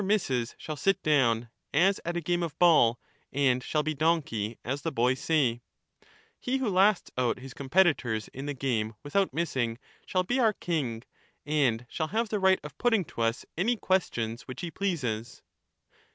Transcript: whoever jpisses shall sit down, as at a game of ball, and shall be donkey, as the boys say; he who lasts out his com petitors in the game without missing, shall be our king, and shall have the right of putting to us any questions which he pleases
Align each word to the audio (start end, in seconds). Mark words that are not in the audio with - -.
whoever 0.03 0.17
jpisses 0.17 0.55
shall 0.57 0.75
sit 0.75 1.03
down, 1.03 1.47
as 1.71 1.99
at 2.03 2.17
a 2.17 2.21
game 2.21 2.41
of 2.41 2.57
ball, 2.57 2.99
and 3.31 3.61
shall 3.61 3.83
be 3.83 3.93
donkey, 3.93 4.57
as 4.65 4.81
the 4.81 4.91
boys 4.91 5.19
say; 5.19 5.61
he 6.39 6.57
who 6.57 6.67
lasts 6.67 7.11
out 7.19 7.37
his 7.37 7.53
com 7.53 7.69
petitors 7.69 8.27
in 8.33 8.47
the 8.47 8.53
game 8.55 8.95
without 9.03 9.31
missing, 9.31 9.77
shall 10.07 10.23
be 10.23 10.39
our 10.39 10.53
king, 10.53 11.03
and 11.45 11.85
shall 11.87 12.07
have 12.07 12.29
the 12.29 12.39
right 12.39 12.59
of 12.63 12.75
putting 12.79 13.05
to 13.05 13.21
us 13.21 13.45
any 13.55 13.75
questions 13.77 14.47
which 14.47 14.61
he 14.61 14.71
pleases 14.71 15.43